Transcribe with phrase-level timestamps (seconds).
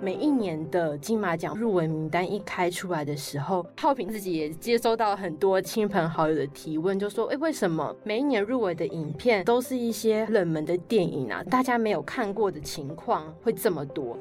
[0.00, 11.42] 每一年的金马奖入围名单一开出来的时候，浩平自己也接收到很多亲朋好友的提问，就说：“哎，为什么每一年入围的影片都是一些冷门的电影啊？
[11.44, 14.16] 大家没有看过的情况会这么多？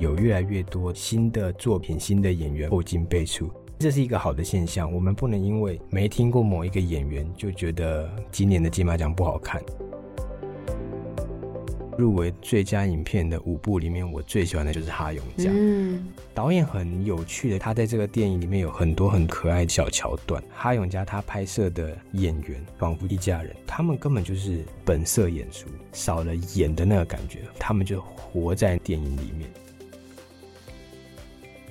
[0.00, 3.48] 有越来越多新的作品、新的演员后进辈出，
[3.78, 4.92] 这是一个好的现象。
[4.92, 9.62] 我们不能因为没听过某一个演员就觉得今年的金马奖不好看。”
[11.98, 15.50] 入围最佳影片的五部里面，我最喜欢的就是《哈永家》。
[15.52, 20.42] 嗯，导演很有趣的，他在这个电影里面有很多很可爱的小桥段。
[20.54, 29.48] 哈永家他拍摄的演员仿佛一家人，他们根本就是本色演出，少了演的那个感觉，他们就活在电影里面。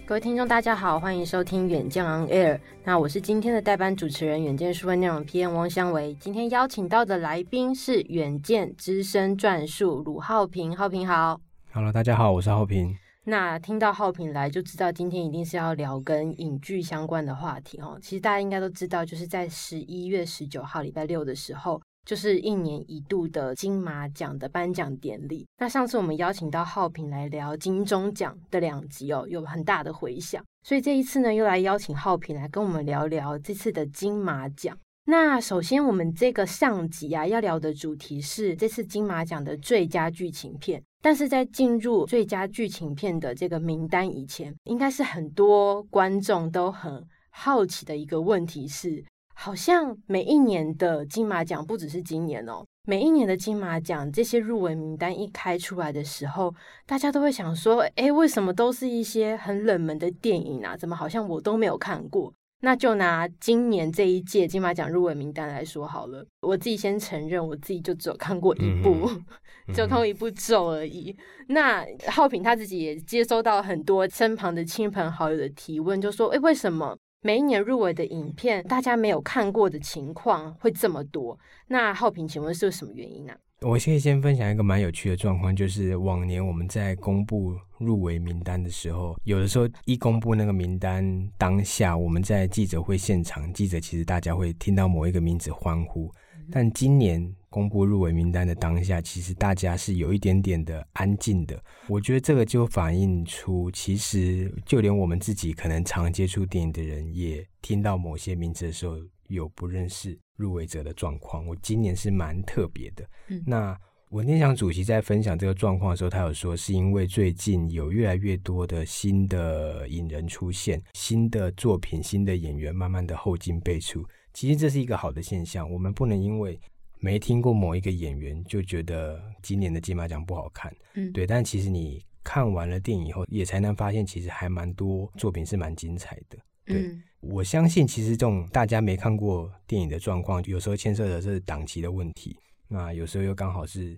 [0.07, 2.57] 各位听众，大家好，欢迎收听《远见 On Air》。
[2.83, 6.13] 那我是今天的代班主持人，远见数位内容 PM 汪香维。
[6.19, 11.41] 今天邀请到的来宾是远见资深撰述鲁浩平，浩平好。
[11.73, 12.95] Hello，大家好，我是浩平。
[13.23, 17.97] 那听到浩平来，就知道今天一定是要聊跟影剧相关的话题哦。
[17.99, 21.81] 其实大家应该都知道，就是在十一月十九号礼拜六的时候。
[22.05, 25.45] 就是一年一度的金马奖的颁奖典礼。
[25.57, 30.43] 那上次我们邀请到浩平来聊金钟奖的两集哦，有很大的回响。
[30.63, 34.77] 所以这一次呢，又来邀请浩平来跟我们聊聊这次的金马奖。
[35.07, 40.81] 那首先，我们这个上集啊要聊的主题是这次金马奖的最佳剧情片。
[41.03, 49.03] 但是在进入最佳剧情片的这个名单以前，应该是很多观众都很好奇的一个问题是。
[49.35, 56.53] 好像每一年的金马奖，不只是今年哦，每一年的金马奖这些入围名单一开出来的时候，
[56.87, 60.75] 大家都会想说，诶，为什么都是一些很冷门的电影啊？
[60.75, 62.33] 怎么好像我都没有看过？
[62.61, 69.25] 那就拿今年这一届金马奖入围名单来说好了，我自己先承认，我自己就只有看过一部，嗯
[69.67, 71.15] 嗯、只有看过一部咒而已。
[71.49, 76.97] 那浩平他自己也接收到很多身旁的亲朋好友的提问，就说，诶，为什么？
[77.25, 81.35] 每一年入围的影片，大家没有看过的情况会这么多。
[81.65, 83.33] 那浩平，请问是什么原因呢？
[83.61, 91.03] 我可以先分享一个蛮有趣的状况，就是往年我们在公布入围名单的时候，有的时候一公布那个名单
[91.35, 96.11] 当下，我们在记者会现场，记者其实大家会听到某一个名字欢呼。
[96.51, 101.57] 但今年公布入围名单的当下，其实大家是有一点点的安静的。
[101.87, 108.97] 我觉得这个就反映出，其实就连我们自己可能常接触电影的人，也听到某些名字的时候，
[109.29, 111.47] 有不认识入围者的状况。
[111.47, 113.09] 我今年是蛮特别的。
[113.29, 113.79] 嗯、那
[114.09, 124.05] 文天祥主席在分享这个状况的时候，他有说，是因为最近有越来越多的新的影人出现，新的作品、新的演员慢慢的后进辈出。
[124.33, 126.59] 其实这是一个好的现象，我们不能因为
[127.05, 131.27] 没听过某一个演员就觉得今年的金马奖不好看，嗯，对。
[131.27, 136.39] 但其实你看完了电影以后，也才能发现其实还蛮多作品是蛮精彩的。
[136.65, 142.35] 对，嗯，我相信，其实这种大家没看过电影的状况，有时候牵涉的是档期的问题，
[142.67, 143.95] 那有时候又刚好是。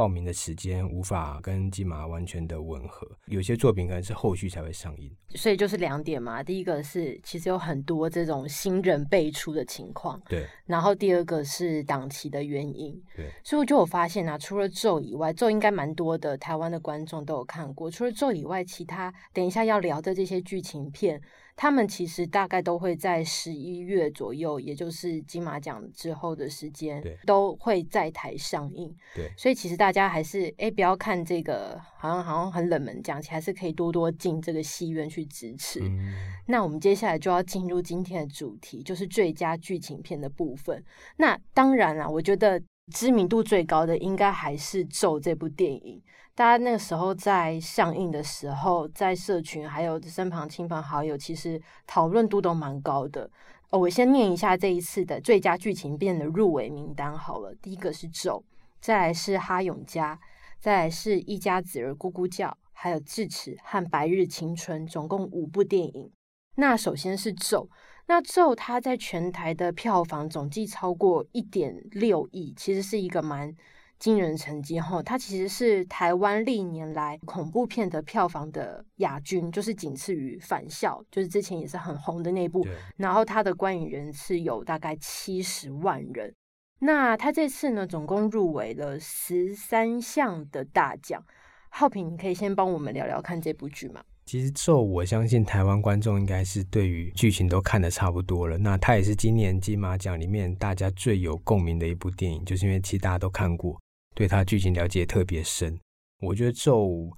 [0.00, 6.42] 报名的时间无法跟金马完全的吻合，有些作品可能是后续才会上映，所以就是两点嘛。
[6.42, 10.46] 第一个是其实有很多这种新人辈出的情况，对。
[10.64, 13.30] 然后第二个是档期的原因，对。
[13.44, 17.90] 所以我就有发现啊，除了咒以外，咒应该蛮多的台湾的观众都有看过。
[17.90, 21.20] 除了咒以外，其他等一下要聊的这些剧情片。
[21.60, 28.90] 他们其实大概都会在十一月左右，也就是金马奖之后的时间，都会在台上映。
[29.14, 35.80] 对，所以其实大家还是哎，不要看这个，好像好像很冷门，讲起来还是可以多多进这个戏院去支持。
[35.82, 36.14] 嗯。
[36.46, 40.82] 那我们接下来就要进入今天的主题，就是最佳剧情片的部分。
[41.18, 42.58] 那当然啦，我觉得
[42.90, 46.02] 知名度最高的应该还是《咒》这部电影。
[46.40, 53.30] 大家那个时候在上映的时候，在社群还有身旁亲朋好友，其实讨论度都蛮高的。
[53.68, 57.54] 哦，我先念一下这一次的最佳剧情片的入围名单好了。
[57.60, 58.42] 第一个是《咒》，
[58.80, 60.16] 再来是《哈永家》，
[60.58, 66.10] 再来是一家子儿咕咕叫，还有《智齿》和《白日青春》，总共五部电影。
[66.54, 67.68] 那首先是《咒》，
[68.06, 73.54] 那《咒》它在全台的票房总计超过一点六亿，其实是一个蛮。
[74.00, 82.66] 惊人成绩后，它其实是台湾历年来恐怖片的票房的亚军，就是仅次于《返校》，就是之前也是很红的那部。
[82.96, 86.34] 然后它的观影人次有大概七十万人。
[86.78, 91.22] 那它这次呢，总共入围了十三项的大奖。
[91.68, 94.02] 浩平，你可以先帮我们聊聊看这部剧吗？
[94.24, 98.56] 其实《咒》，我相信台湾观众应该是对于剧情都看的差不多了。
[98.56, 103.78] 那它也是今年金马奖里面大家最有共鸣的一部电影，就是因为其实大家都看过。
[104.14, 105.80] 对他剧情了解特别深，
[106.20, 107.10] 我觉得咒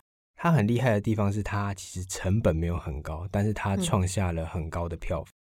[0.43, 5.33] 它很厉害的地方是他其实成本没有很高，但是他创下了很高的票房。
[5.33, 5.39] 嗯、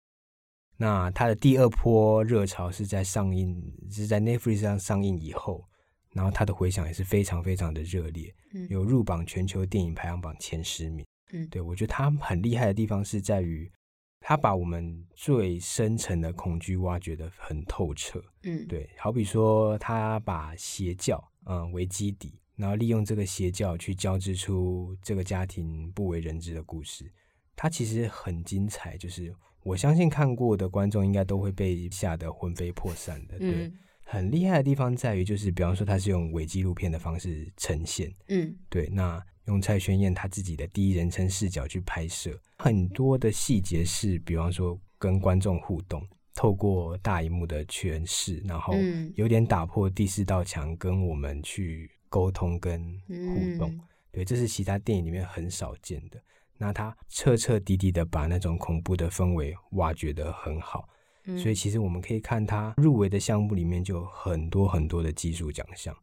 [0.77, 3.61] 那他的第二波热潮是在上映，
[3.91, 5.69] 是在 Netflix 上上映以后，
[6.13, 11.05] 然后他的回响也是非常非常的热烈，嗯、有入榜全球电影排行榜前十名。
[11.33, 13.69] 嗯，对，我觉得他很厉害的地方是在于，
[14.21, 18.23] 他把我们最深层的恐惧挖掘的很透彻。
[18.45, 22.39] 嗯，对，好比说，他把邪教嗯为基底。
[22.55, 27.11] 然后利用这个邪教去交织出这个家庭不为人知的故事，
[27.56, 28.97] 它其实很精彩。
[28.97, 29.35] 就是
[29.65, 33.39] 我相信看过的观众应该都会被吓得魂飞魄散的。
[33.39, 38.15] 对，嗯、很厉害的地方在于，就是比方说它是用伪纪录片的方式呈现。
[38.29, 38.87] 嗯，对。
[38.89, 48.75] 那用蔡宣燕她自己的第一人称视角去拍摄，很多的细节是，比方说跟观众互动，透过大荧幕的诠释，然后
[49.14, 51.90] 有点打破第四道墙，跟我们去。
[52.12, 53.81] 沟通跟互动，嗯、
[54.11, 56.23] 对，这是其他电影里面很少见的。
[56.58, 60.87] 那他彻彻底底的把那种恐怖的氛围挖掘得很好，
[61.25, 65.96] 嗯、所以其实我们可以看他入围的项目里面就有很多很多的技术奖项。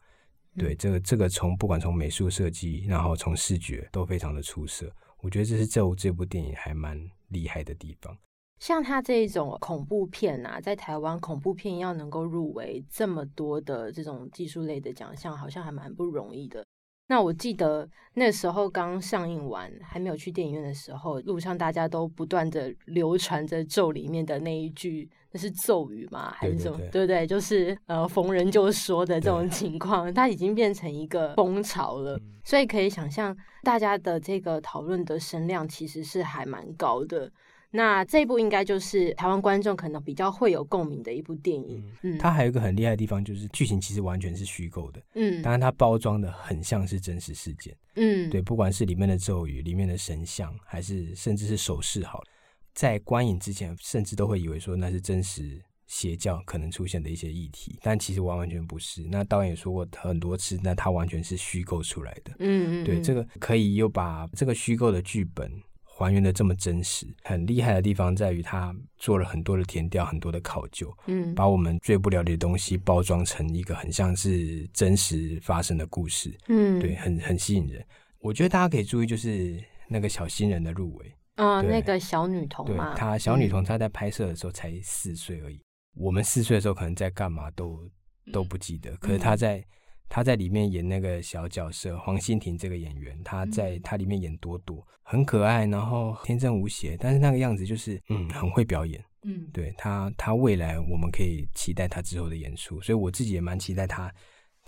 [0.57, 4.91] 对，这个这个从不管从美术设计，然后从视觉都非常的出色。
[5.19, 8.17] 我觉得这是这这部电影还蛮厉害的地方。
[8.59, 16.63] 像他这种恐怖片啊，在台湾恐怖片要能够入围这么多的这种技术类的奖项，好像还蛮不容易的。
[17.07, 26.31] 那我记得那时候刚上映完，还没有去电影院的时候，路上大家都不断的流传着咒里面的那一句，那是咒语吗？
[26.35, 26.77] 还是什么？
[26.91, 27.25] 对，不对？
[27.25, 32.15] 就是呃，逢人就说的这种情况，它已经变成一个风潮了。
[32.17, 37.31] 嗯、所以可以想象，大家的这个讨论的声量其实是还蛮高的。
[37.71, 41.83] 那这一部应该就是台湾观众可能比较会有共鸣的一部电影。
[42.01, 45.00] 嗯，它还有一个很厉害的地方，就是剧情其实完全是虚构的。
[45.13, 47.75] 嗯，当然它包装的很像是真实事件。
[47.95, 52.25] 嗯，对，不管是里面的咒语、里面的神像，还是甚至是手势，好了，
[52.74, 59.04] 在观影之前，甚至都会以为说那是真实邪教可能出现的一些议题，但其实完完全不是。
[59.12, 62.33] 那导演也说过很多次，那它完全是虚构出来的。
[62.39, 65.51] 嗯嗯，对，这个可以又把这个虚构的剧本。
[66.00, 77.86] 还原的这么真实，很厉害的地方在于他做了很多的填调，很多的考究，嗯，把我们最不了解的东西包装成一个很像是真实发生的故事，嗯，对，很很吸引人。
[78.19, 85.62] 我觉得大家可以注意，就是那个小新人的入围，嗯，那个小女童嘛，对，她小女童她在拍摄的时候才四岁而已，嗯、
[85.96, 87.90] 我们四岁的时候可能在干嘛都
[88.31, 89.63] 都不记得，可是她在。
[90.09, 104.11] 他在里面演那个小角色黄欣婷这个演员，他在他里面演朵朵，很可爱，然后天真无邪，但是那个样子就是嗯，很会表演，嗯，对他，他未来我们可以期待他之后的演出，所以我自己也蛮期待他。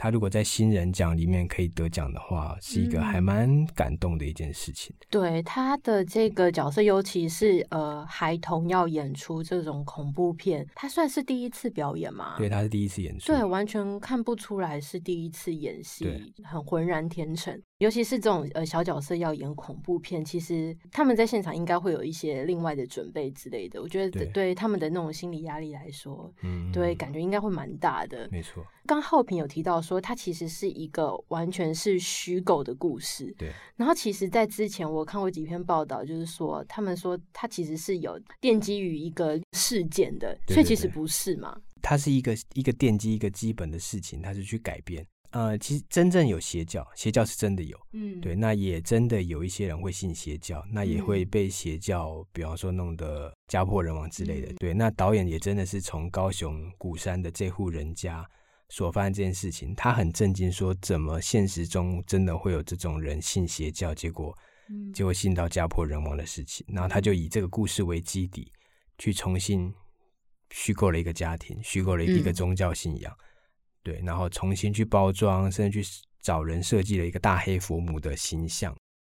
[0.01, 4.91] 他如果在新人奖里面可以得奖的话，是一个还蛮感动的一件事情。
[4.99, 12.33] 嗯、对他的这个角色，尤其是呃孩童要演出这种恐怖片，他算是第一次表演吗？
[12.39, 17.61] 对，他是第一次演出，对，完全看不出来是第一次演戏，很浑然天成。
[17.81, 23.81] 尤其是这种呃小角色要演恐怖片，其实他们在现场应该会有一些另外的准备之类的。
[23.81, 28.29] 我觉得对，他们的那种心理压力来说，嗯，对，感觉应该会蛮大的。
[28.31, 28.63] 没错。
[28.85, 33.33] 刚浩平有提到说，它其实是一个完全是虚构的故事。
[33.35, 33.51] 对。
[33.75, 41.59] 然后，其实，在之前我看过几篇报道，就是说，他们说它其实是有奠基于一个事件的，对对对，所以其实不是嘛。
[41.81, 45.03] 它是一个一个奠基一个基本的事情，它是去改编。
[45.31, 47.77] 呃，其实真正有邪教，邪教是真的有。
[47.93, 48.21] 嗯。
[48.21, 54.51] 对，那也真的有一些人会信邪教，那也会被邪教，比方说弄得家破人亡之类的。
[54.51, 58.25] 嗯、对，那导演也真的是从高雄鼓山的这户人家。
[58.73, 64.33] 所发生这件事情，他很震惊，说怎么现实中真的会有这种人信邪教，结果，
[64.93, 66.65] 结果信到家破人亡的事情。
[66.69, 68.49] 然后他就以这个故事为基底，
[68.97, 69.73] 去重新
[70.51, 73.13] 虚构了一个家庭，虚构了一个宗教信仰，
[73.83, 78.75] 对，然后重新去包装，甚至去找人设计了一个大黑佛母的形象，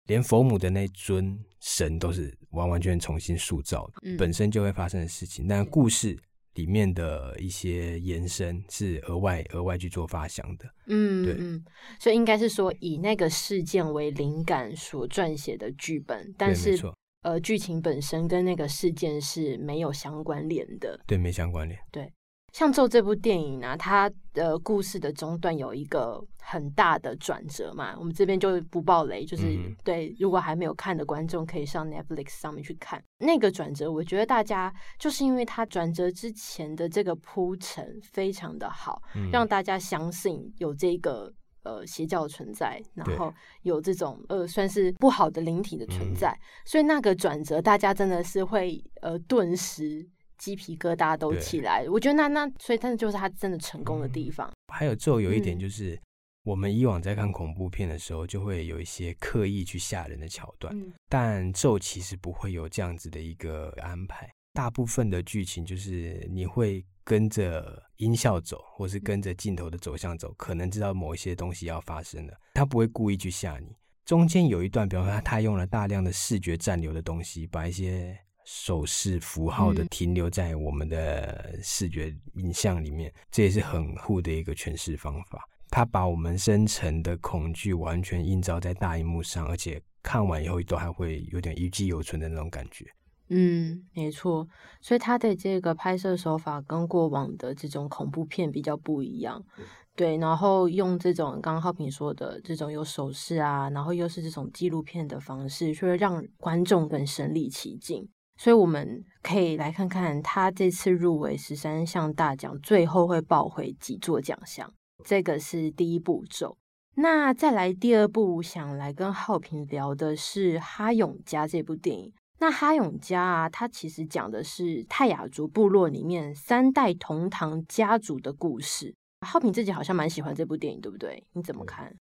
[0.07, 6.17] 连佛母的那尊神都是完完全全重新塑造的，本身就会发生的事情，但故事。
[6.55, 11.63] 里面的一些延伸是额外额外去做发想的，嗯，对，嗯，
[11.97, 16.77] 所以应该是说以那个事件为灵感所撰写的剧本，但是
[17.21, 22.11] 呃，剧情本身跟那个事件是没有相关联的，对，没相关联，对。
[22.51, 33.89] 像《咒》这部电影呢、啊，它的故事的中段有一个很大的转折嘛，我们这边就不爆雷，就是、嗯、对，如果还没有看的观众可以上 Netflix 上面去看那个转折。
[33.89, 50.05] 我觉得大家就是因为它转折之前的这个铺陈非常的好，嗯、让大家相信有这个呃邪教存在，然后有这种呃算是不好的灵体的存在，嗯、所以那个转折，大家真的是会呃顿时
[50.41, 51.85] 鸡皮疙瘩都起来。
[51.87, 54.49] 我觉得那那所以，但是就是他真的成功的地方。
[54.49, 55.93] 嗯、还有咒有一点就是。
[55.93, 55.99] 嗯
[56.43, 64.27] 我们以往在看恐怖片的时候，就会有一些刻意去吓人的桥段，嗯、但咒其实不会有这样子的一个安排。
[64.51, 73.67] 大部分的剧情就是你会跟着音效走，或是跟着镜头的走向走，可能知道某一些东西要发生了，他不会故意去吓你。
[74.03, 78.17] 中间有一段，比方说他他用了大量的视觉占留的东西，把一些
[78.53, 85.47] 手势符号的停留在我们的视觉影像里面，这也是很酷的一个诠释方法。
[85.69, 92.85] 它把我们深层的恐惧完全映照在大荧幕上，而且看完以后都还会有点余悸犹存的那种感觉。
[93.29, 94.45] 嗯，没错。
[94.81, 99.41] 所以他的这个拍摄手法跟过往的这种恐怖片比较不一样。
[99.55, 99.65] 对，
[99.95, 108.05] 对，然后用这种刚刚浩平说的这种有手势啊，然后又是这种纪录片的方式，所以让观众更身临其境。
[108.41, 114.73] 所以我们可以来看看他这次入围十三项大奖，最后会抱回几座奖项。
[115.05, 116.57] 这个是第一步骤，
[116.95, 122.11] 那再来第二步，想来跟浩平聊的是《哈永家》这部电影。
[122.39, 128.95] 那《哈永家》啊，它其实讲的是泰雅族部落里面三代同堂家族的故事。
[129.23, 131.23] 浩平自己好像蛮喜欢这部电影，对不对？
[131.33, 131.95] 你怎么看？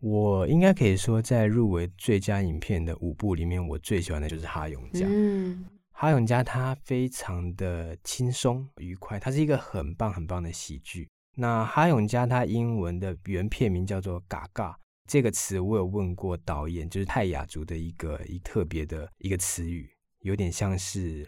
[0.00, 5.00] 我应该可以说，在入围最佳影片的五部里面，我最喜欢的就是《哈永家》。
[5.08, 5.64] 嗯，
[5.98, 11.08] 《哈永家》它非常的轻松愉快，它是一个很棒很棒的喜剧。
[11.34, 21.26] 那哈永家他英文的原片名叫做“嘎嘎”这个词，我有问过导演，就是泰雅族的一个一特别的一个词语，有点像是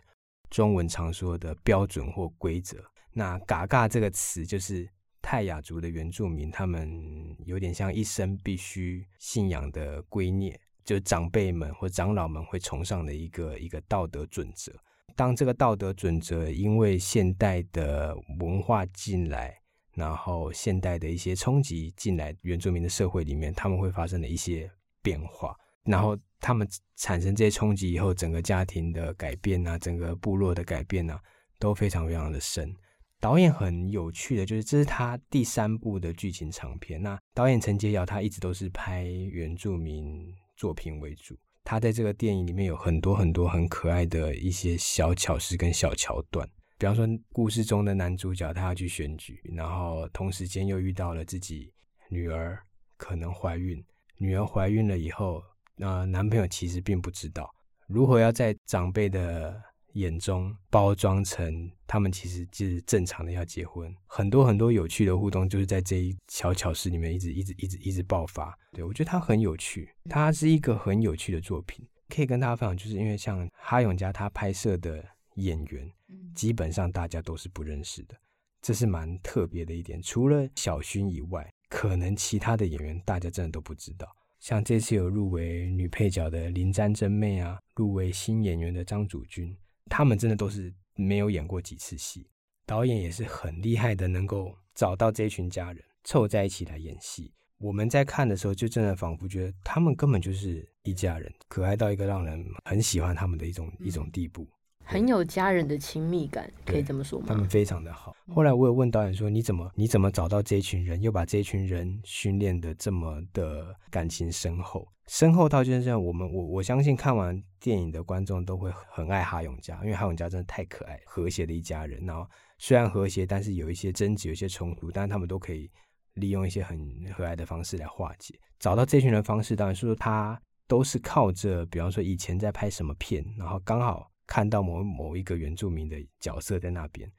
[0.50, 2.76] 中文常说的标准或规则。
[3.14, 4.86] 那“嘎嘎”这个词就是
[5.22, 10.54] 泰雅族的原住民，他们有点像一生必须信仰的圭臬，
[10.88, 14.72] 就是长辈们或长老们会崇尚的一个一个道德准则。
[15.14, 19.54] 当这个道德准则因为现代的文化进来，
[19.92, 24.70] 然后现代的一些冲击进来，原住民的社会里面，他们会发生的一些
[25.02, 25.54] 变化。
[25.84, 26.66] 然后他们
[26.96, 31.20] 产生这些冲击以后，整个家庭的改变啊，整个部落的改变啊，
[31.58, 32.74] 都非常非常的深。
[33.20, 37.02] 导演很有趣的，就是这是他第三部的剧情长片。
[37.02, 46.46] 那导演陈洁瑶他一直都是拍原住民作品为主，他在这个电影里面有很多很多很可爱的一些小巧思跟小桥段。
[46.76, 51.72] 比方说，故事中的男主角他要去选举，然后同时间又遇到了自己
[52.10, 52.58] 女儿
[52.96, 53.82] 可能怀孕。
[54.16, 55.40] 女儿怀孕了以后，
[55.76, 57.48] 那，男朋友其实并不知道
[57.86, 59.62] 如何要在长辈的
[59.92, 63.94] 眼中包装成他们其实就是正常的要结婚。
[64.06, 68.56] 很多很多有趣的互动就是在这一小巧事里面一直一直一直一直爆发。
[68.72, 72.76] 对，我觉得它很有趣，它是一个很有趣的作品，可以跟大家分享。
[72.76, 75.04] 就是因为像哈永家他拍摄的。
[75.38, 75.88] 演员
[76.34, 78.16] 基本上大家都是不认识的，
[78.60, 80.02] 这是蛮特别的一点。
[80.02, 84.08] 除了小薰以外，可能其他的演员大家真的都不知道。
[84.40, 89.56] 像这次有入围女配角的林詹真妹啊，入围新演员的张祖君，
[89.88, 92.28] 他们真的都是没有演过几次戏。
[92.66, 97.32] 导演也是很厉害的，能够找到这群家人凑在一起来演戏。
[97.58, 104.46] 我们在看的时候，就真的仿佛觉得他们根本就是一家人，可爱到一个让人很喜欢他们的一种、嗯、一种地步。
[104.90, 107.26] 很有家人的亲密感，可以这么说吗？
[107.28, 108.16] 他们非常的好。
[108.34, 114.88] 后来我有问导演说：“你怎么你怎么找到这一群人，又把这一群人训练的这么的感情深厚？
[115.06, 115.94] 深厚到就是。
[115.94, 122.02] 我们我我相信看完电影的观众都会很爱哈永家，因为哈永家真的太可爱，和谐的一家人。
[122.06, 122.26] 然后
[122.56, 125.70] 虽然和谐，但是有一些争执，有一些冲突，但是他们都可以
[126.14, 126.78] 利用一些很
[127.14, 128.34] 和蔼的方式来化解。
[128.58, 137.10] 找到这群人的方式，当然是说他都是靠着，比方说以前在拍什么片，然后刚好。”看到某某一个原住民的角色在那边，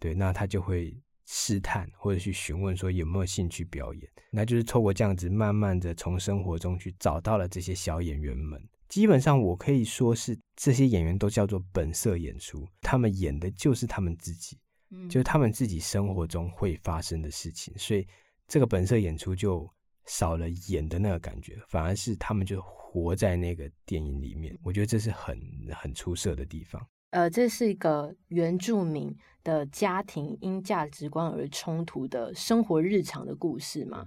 [0.00, 0.94] 对，那他就会
[1.24, 8.60] 试探或者去询问说有没有兴趣表演，那就是透过这样子，慢慢的从生活中去找到了这些小演员们。
[8.88, 14.58] 基本上我可以说是这些演员都叫做本色演出，他们演的就是他们自己，
[14.90, 18.06] 嗯，就是他们自己生活中会发生的事情，所以
[18.48, 19.68] 这个本色演出就
[20.06, 22.60] 少了演的那个感觉，反而是他们就。
[23.02, 25.38] 活在那个电影里面，我觉得这是很
[25.70, 26.84] 很出色的地方。
[27.10, 34.06] 呃，这是一个原住民的家庭因价值观而冲突的生活日常的故事嘛？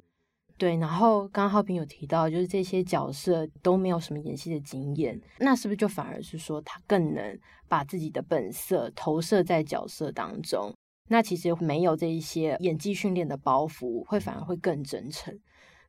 [0.58, 0.76] 对。
[0.78, 10.74] 然后刚刚浩平有提到，就是这些角色都没有什么演戏的经验，那是不是就反而是说他更能把自己的本色投射在角色当中？
[11.08, 15.40] 那其实没有这一些演技训练的包袱，会反而会更真诚。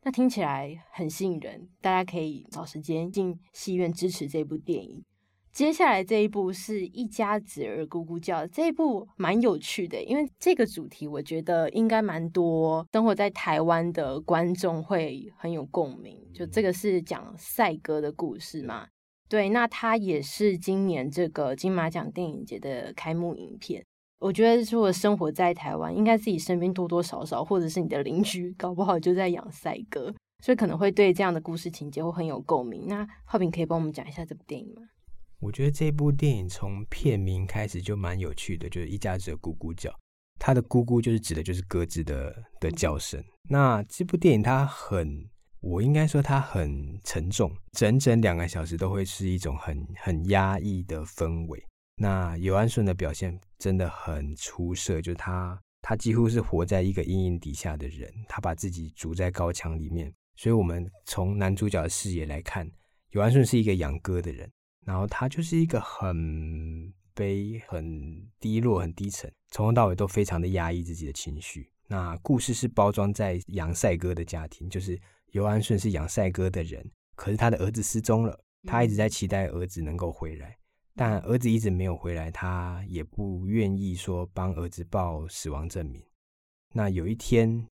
[0.02, 5.04] 那听起来很吸引人，大家可以找时间进戏院支持这部电影。
[5.52, 16.16] 接下来这一部是一家子儿咕咕叫，这一部蛮有趣的，因为这个主题我觉得应该蛮多生活在台湾的观众会很有共鸣。
[16.32, 18.86] 就这个是讲赛鸽的故事嘛？
[19.28, 23.84] 对，那它也是今年这个金马奖电影节的开幕影片。
[24.20, 32.84] 我觉得如果生活在台湾，应该自己身边多多少少，或者是你的邻居，搞不好就在养赛鸽，所以可能会对这样的故事情节会很有共鸣。
[32.86, 34.82] 那浩平可以帮我们讲一下这部电影吗？
[35.40, 39.90] 我觉得这部电影从片名开始就蛮有趣的，就是一家子的咕咕叫，
[40.38, 43.24] 它的咕咕就是指的就是鸽子的的叫声。
[43.48, 45.24] 那这部电影它很，
[45.60, 51.64] 我应该说它很沉重，整整两个小时都会是一种很很压抑的氛围。
[51.96, 60.12] 那尤安顺的表现真的很出色，就是他他几乎是活在一个阴影底下的人，他把自己筑在高墙里面。
[60.34, 62.68] 所以我们从男主角的视野来看，
[63.10, 64.50] 尤安顺是一个养鸽的人。
[64.86, 71.70] 然后他就是一个很悲、很低落、很低沉，从头到尾都非常的压抑自己的情绪。
[71.86, 74.98] 那故事是包装在养赛哥的家庭，就是
[75.32, 80.56] 尤安顺是养赛哥的人，可是他的儿子失踪了，他一直在期待儿子能够回来，
[81.00, 86.04] 但儿子一直没有回来，他也不愿意说帮儿子报死亡证明。
[86.74, 87.66] 那有一天，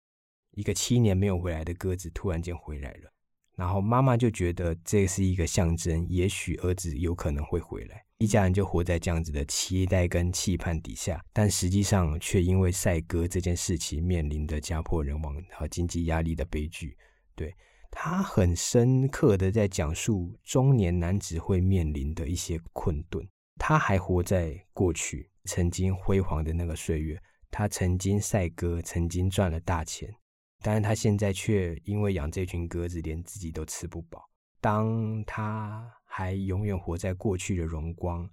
[0.51, 3.12] 一个七年没有回来的鸽子突然间回来了。
[3.57, 8.01] 然后妈妈就觉得这是一个象征，也许儿子有可能会回来。
[8.19, 16.98] 一家人就活在这样子的期待跟期盼底下，但实际上却因为赛鸽这件事情面临的家破人亡和经济压力的悲剧。
[17.36, 17.53] 对，
[17.89, 23.27] 他很深刻的在讲述中年男子会面临的一些困顿。
[23.60, 30.13] 他还活在过去曾经辉煌的那个岁月，他曾经赛鸽，曾经赚了大钱。
[30.62, 34.27] 但是他现在却因为养这群鸽子，连自己都吃不饱。
[34.60, 38.27] 当他还永远活在过去的荣光，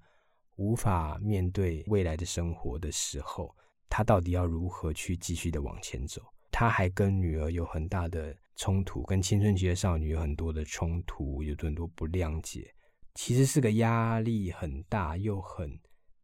[0.56, 3.54] 无法面对未来的生活的时候，
[3.88, 6.22] 他到底要如何去继续的往前走？
[6.50, 12.72] 他还跟女儿有很大的冲突，跟青春期的少女有很多的冲突，有很多不谅解。
[13.14, 15.78] 其实是个压力很大又很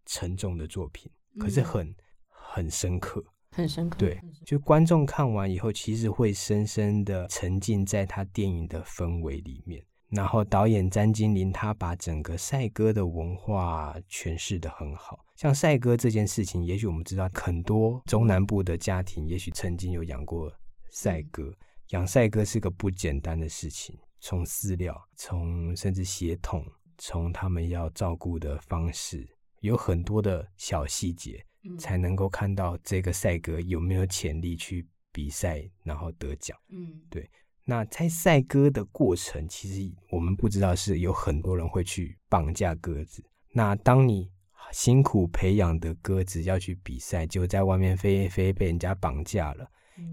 [0.07, 1.95] 沉重的作品，可是很、嗯、
[2.29, 3.25] 很深刻。
[3.53, 9.85] 很深刻，对，就观众看完以后，其实会深深的沉浸在他电影的氛围里面。
[10.11, 15.25] 然后导演詹金林他把整个赛鸽的文化诠释的很好。
[15.37, 20.53] 像赛鸽这件事情，也许我们知道很多中南部的家庭，也许曾经有养过
[20.91, 21.53] 赛鸽。
[21.91, 26.67] 养赛鸽是个不简单的事情，从饲料，从甚至血统，
[26.99, 29.29] 从他们要照顾的方式，
[29.61, 31.45] 有很多的小细节。
[31.79, 36.57] 才能够看到这个赛鸽有没有潜力去比赛，然后得奖。
[36.71, 37.31] 嗯，对。
[37.65, 43.23] 那在赛鸽的过程，其实我们不知道是有很多人会去绑架鸽子。
[43.53, 44.31] 那当你
[44.73, 49.71] 辛苦培养的鸽子要去比赛，就在外面飞飞被人家绑架了，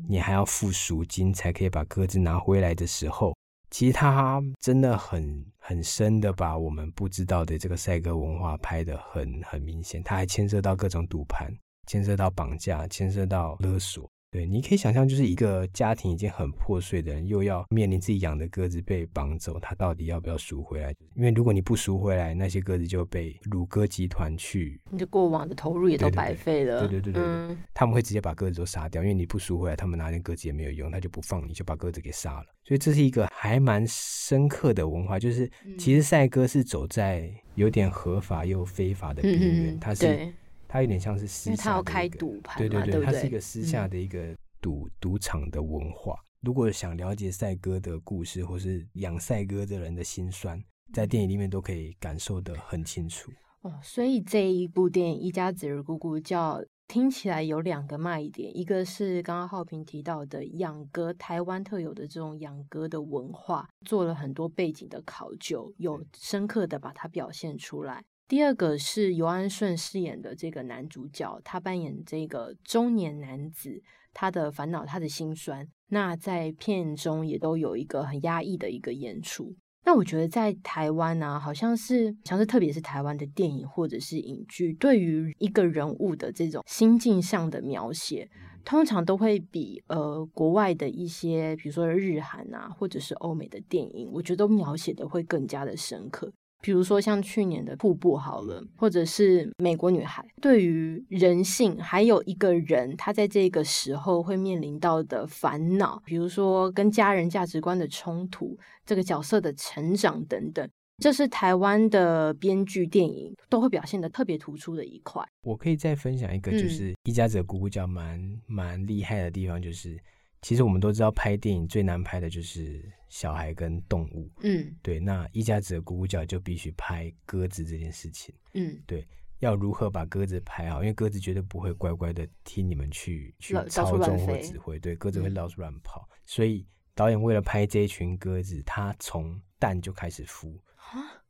[0.08, 3.36] 你还要付赎金才可以把鸽子拿回来的时候。
[3.70, 11.52] 其实他真的很很深的把我们不知道的这个赛鸽文化拍得很很明显，他还牵涉到各种赌盘，
[11.86, 14.10] 牵涉到绑架，牵涉到勒索。
[14.30, 20.94] 对，你可以想象，就是一个家庭已经很破碎的人，又要面临自己养的鸽子被绑走，他到底要不要赎回来？
[21.16, 26.82] 因为如果你不赎回来，那些鸽子就被鲁鸽集团去，你的过往的投入也都白费了。
[26.82, 32.46] 对对对对，对，对，对，嗯，他们会直接把鸽子都杀掉，因为你不赎回来，他们拿那鸽子也没有用，他就不放你，就把鸽子给杀了。
[32.66, 40.34] 所以这是一个还蛮深刻的文化，就是其实赛鸽是走在有点合法又非法的边缘，嗯，它是。
[40.78, 46.16] 它有点像是私下，因为它要开赌盘，对对对，它是一个私下的一个赌赌场的文化。
[46.42, 50.64] 如果想了解赛哥的故事，或是养赛哥的人的心酸，
[50.94, 53.32] 在电影里面都可以感受得很清楚。
[53.62, 68.06] 哦，所以这一部电影《一家子儿姑姑叫》听起来有两个卖点，一个是刚刚浩平提到的养鸽，台湾特有的这种养鸽的文化，做了很多背景的考究，有深刻的把它表现出来。
[68.28, 73.82] 第二个是尤安顺饰演的这个男主角，他扮演这个中年男子，
[74.14, 75.66] 他的烦恼，他的心酸。
[75.88, 79.56] 那在片中也都有一个很压抑的一个演出。
[79.86, 88.30] 那我觉得在台湾呢、啊，好像是像是特别是台湾的电影或者是影剧，对于一个人物的这种心境上的描写，
[88.66, 96.34] 通常都会比呃国外的一些，比如说日韩啊，或者是欧美的电影，我觉得都描写的会更加的深刻。
[96.68, 115.26] 比如说像去年的瀑布好了，或者是美国女孩，对于人性，还有一个人他在这个时候会面临到的烦恼，比如说跟家人价值观的冲突，这个角色的成长等等，这是台湾的编剧电影都会表现得特别突出的一块。
[115.44, 119.98] 我可以再分享一个，就是一家子的咕咕叫蛮蛮厉害的地方，就是。
[120.42, 124.30] 其实我们都知道，拍电影最难拍的就是小孩跟动物。
[124.42, 125.00] 嗯，对。
[125.00, 128.34] 那一家子的咕咕叫就必须拍鸽子这件事情。
[128.54, 129.08] 嗯，对。
[129.40, 130.82] 要如何把鸽子拍好？
[130.82, 134.80] 因为鸽子绝对不会乖乖的听你们去去操纵或指挥。
[134.80, 136.08] 对，鸽子会到处乱跑。
[136.12, 136.18] 嗯。
[136.26, 140.60] 所以导演为了拍这一群鸽子，他从蛋就开始孵，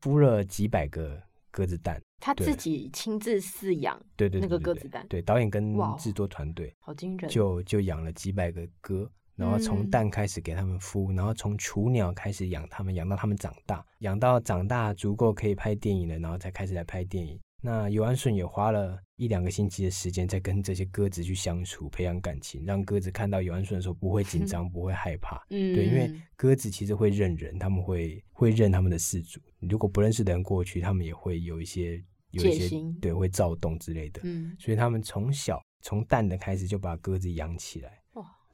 [0.01, 2.01] 孵了几百个鸽子蛋。
[2.19, 17.39] 他自己亲自饲养，对对，那个鸽子蛋，对，导演跟制作团队，好惊人，就就养了几百个鸽，然后从蛋开始给他们孵，然后从雏鸟开始养他们，养到他们长大，养到长大足够可以拍电影了，然后才开始来拍电影。
[17.61, 25.37] 那尤安顺也花了一两个星期的时间，在跟这些鸽子去相处，培养感情，让鸽子看到尤安顺的时候不会紧张， 不会害怕。
[25.49, 29.39] 嗯，对，因为鸽子其实会认人，他们会会认他们的饲主。
[29.59, 32.03] 如果不认识的人过去，他们也会有一些。
[32.31, 32.69] 有一些
[33.01, 38.01] 对会躁动之类的，嗯，所以他们从小从蛋的开始就把鸽子养起来。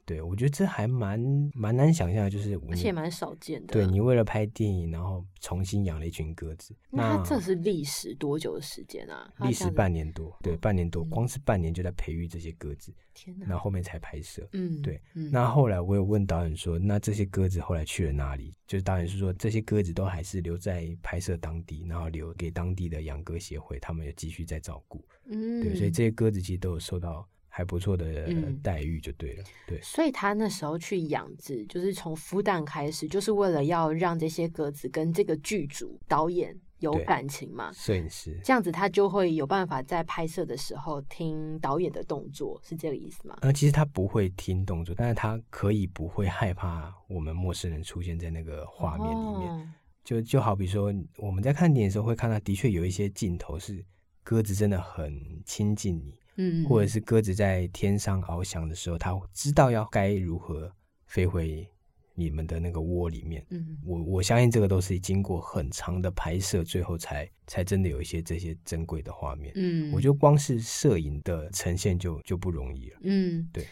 [0.06, 1.20] 对，我觉得这还蛮
[1.54, 3.74] 蛮难想象的，就是而且蛮少见的。
[3.74, 9.32] 对，你为了拍电影，然后重新养了一群鸽子，那它这是历时多久的时间啊？
[9.40, 12.94] 历时半年多，对，半年多，光是半年就在培育这些鸽子。
[13.14, 13.46] 天哪！
[13.46, 14.48] 然后后面才拍摄。
[14.54, 15.00] 嗯，对。
[15.14, 18.54] 嗯，那后来我有问导演说，那这些鸽子后来去了哪里？
[18.66, 25.00] 就是导演是说，这些鸽子都还是留在拍摄当地，然后留给当地的养鸽协会，他们也继续在照顾。
[25.28, 27.26] 嗯，对，所以这些鸽子其实都有受到。
[27.56, 28.28] 还不错的
[28.64, 29.80] 待遇就对了，嗯、对。
[29.82, 37.72] 所以他那时候去养殖，就是从孵蛋开始，就是为了要让这些鸽子跟这个剧组导演有感情嘛。
[37.72, 43.38] 摄影师这样子，他就会有办法在拍摄的时候听导演的动作，是这个意思吗？
[43.42, 49.52] 呃，其实他不会听动作，但是他可以不会害怕我们陌生人出现在那个画面里面。
[49.52, 49.70] 哦、
[50.04, 53.86] 就就好比说，我们在看电影的时候会看到，的确有一些镜头是
[54.24, 56.16] 鸽子真的很亲近你。
[56.36, 60.72] 嗯，或者是鸽子在天上翱翔的时候，它知道要该如何
[61.06, 61.68] 飞回
[62.16, 63.46] 你们的那个窝里面。
[63.50, 69.52] 嗯，我我相信这个都是经过很长的拍摄，最后才才真的有一些这些珍贵的画面。
[69.56, 73.00] 嗯，我觉得光是摄影的呈现就就不容易了。
[73.04, 73.66] 嗯，对。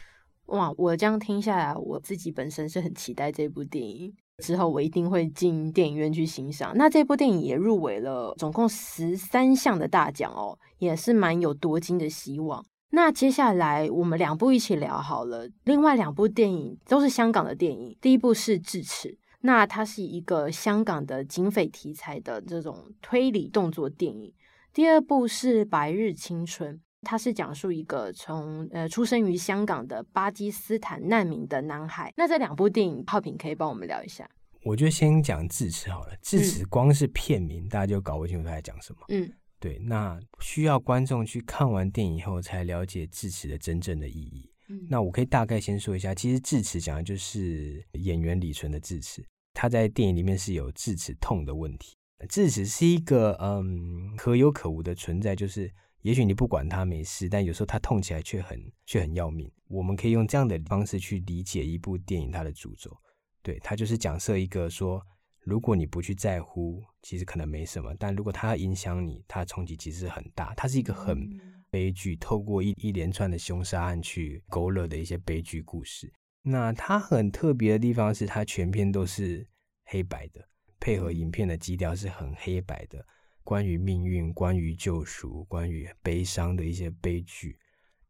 [0.47, 4.13] 哇，我这样听下来，我自己本身是很期待这部电影。
[4.41, 6.73] 之后我一定会进电影院去欣赏。
[6.75, 12.65] 那这部电影也入围了总共十三项的大奖哦，也是蛮有夺金的希望。
[12.93, 15.47] 那接下来我们两部一起聊好了。
[15.63, 19.10] 另外两部电影都是香港的电影，第一部是《智齿》，
[19.41, 24.34] 那它是一个香港的警匪题材的这种推理动作电影。
[24.73, 26.75] 第二部是《白日青春》。
[27.01, 32.13] 他是讲述一个从呃出生于香港的巴基斯坦难民的男孩。
[32.15, 34.29] 那这两部电影，浩平可以帮我们聊一下？
[34.63, 36.15] 我觉得先讲智齿好了。
[36.21, 38.99] 智齿光是片名，嗯、大家就搞不清楚他在讲什么。
[39.09, 39.27] 嗯，
[39.59, 39.79] 对。
[39.79, 44.47] 那需要观众去看完电影以后才了解智齿的真正的意义。
[44.69, 51.95] 嗯，那我可以大概先说一下，其实智齿讲的就是演员李纯的智齿，他在电影里面是有智齿痛的问题。
[52.29, 55.73] 智齿是一个嗯可有可无的存在，就是。
[56.01, 59.51] 也许你不管它没事，但有时候它痛起来却很却很要命。
[59.67, 62.95] 我们可以用这样的方式去理解一部电影它的主轴，
[63.41, 65.01] 对，它就是讲设一个说，
[65.39, 70.53] 如果你不去在乎，其实可能没什么；但如果它影响你，它的冲击其实很大。
[70.55, 71.29] 它是一个很
[71.69, 76.11] 悲剧，透过一一连串的凶杀案去勾勒的一些悲剧故事。
[76.41, 79.47] 那它很特别的地方是，它全片都是
[79.85, 80.45] 黑白的，
[80.79, 83.05] 配合影片的基调是很黑白的。
[83.43, 87.58] 关于命运、关于救赎、关于悲伤的一些悲剧，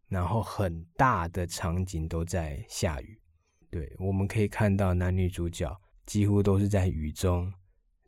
[0.08, 3.20] 然后很大的场景都在下雨。
[3.70, 7.52] 对，我们可以看到男女主角几乎都是在雨中，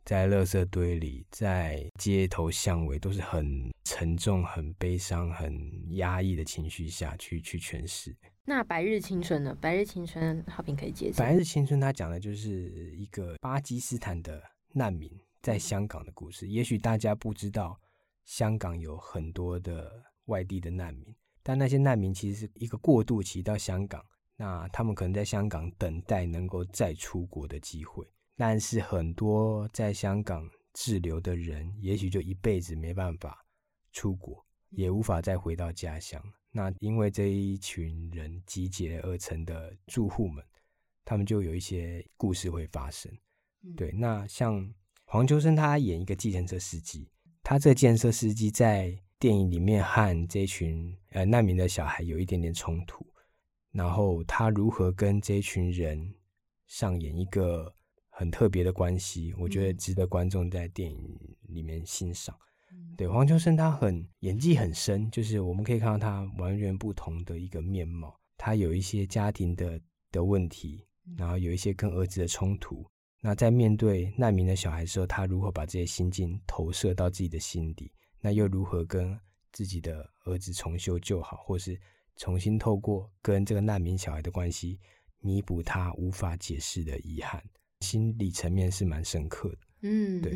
[0.04, 8.14] 在垃圾堆里，在街头巷尾，都是很沉重、很悲伤、很压抑的情绪下去去诠释。
[8.44, 9.56] 那《白日青春》呢？
[9.58, 11.14] 《白日青春》好评可以接受。
[11.18, 14.42] 《白日青春》它讲的就是一个巴基斯坦的
[14.74, 15.10] 难民。
[15.44, 17.78] 在香港的故事，也许大家不知道，
[18.24, 19.92] 香港有很多的
[20.24, 24.02] 外地的难民，但那些难民其实是一个过渡期到香港，
[24.36, 33.44] 那他们可能在香港等待能够再出国的机会，但是很多在香港滞留的人，也许就一辈子没办法
[33.92, 36.24] 出国，也无法再回到家乡。
[36.52, 40.42] 那因为这一群人集结而成的住户们，
[41.04, 43.12] 他们就有一些故事会发生。
[43.76, 44.72] 对，那像。
[45.14, 47.08] 黄秋生他演一个计程车司机，
[47.40, 53.06] 他这个计程车司机在电影里面和这群呃难民的小孩有一点点冲突，
[53.70, 56.12] 然后他如何跟这群人
[56.66, 57.72] 上演一个
[58.10, 62.36] 很特别的关系，我觉得值得观众在电影里面欣赏。
[62.96, 68.18] 对，黄秋生他很演技很深，就是我们可以看到他完全不同的一个面貌。
[68.36, 70.84] 他有一些家庭的的问题，
[71.16, 72.84] 然后有一些跟儿子的冲突。
[73.26, 77.90] 那在面对难民的小孩的时候，他如何把这些心境投射到自己的心底？
[78.20, 79.18] 那又如何跟
[79.50, 81.80] 自己的儿子重修旧好，或是
[82.16, 84.78] 重新透过跟这个难民小孩的关系，
[85.20, 87.42] 弥补他无法解释的遗憾？
[87.80, 89.58] 心理层面是蛮深刻的。
[89.80, 90.32] 嗯，对。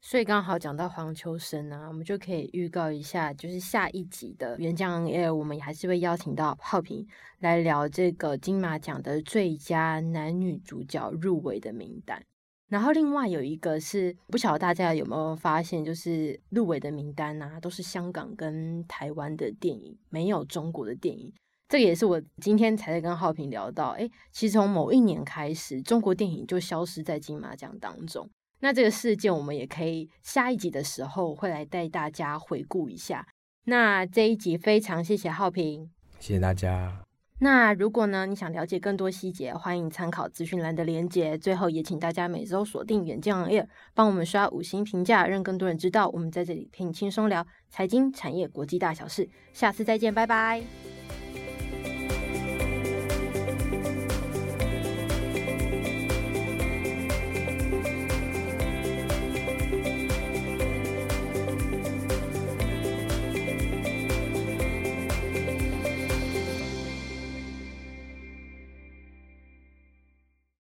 [0.00, 7.06] 所以刚好讲到黄秋生啊，我们就可以预告一下，就是下一集的《原浆 L，》，我们还是会邀请到浩平
[7.40, 12.22] 来聊这个金马奖的最佳男女主角入围的名单。
[12.68, 21.32] 然后另外有一个是，不晓得大家有没有发现，就是入围的名单啊，都是香港跟台湾的电影，没有中国的电影。
[21.68, 28.30] 这个也是我今天才在跟浩平聊到，诶，其实从某一年开始，中国电影就消失在金马奖当中。
[28.60, 33.26] 那这个事件，我们也可以下一集的时候会来带大家回顾一下。
[33.64, 37.04] 那这一集非常谢谢浩平，谢谢大家。
[37.40, 41.38] 那如果呢，你想了解更多细节，欢迎参考资讯栏的连结。
[41.38, 49.28] 最后也请大家每周锁定远见 on air，帮我们刷五星评价，让更多人知道我们在这里陪你轻松聊财经、产业、国际大小事。
[49.52, 50.97] 下次再见，拜拜。